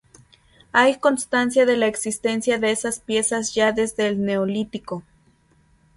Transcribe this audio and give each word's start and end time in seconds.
Hay 0.71 0.95
constancia 0.97 1.67
de 1.67 1.77
la 1.77 1.85
existencia 1.85 2.57
de 2.57 2.71
esas 2.71 3.01
piezas 3.01 3.53
ya 3.53 3.71
desde 3.71 4.07
el 4.07 4.25
neolítico. 4.25 5.03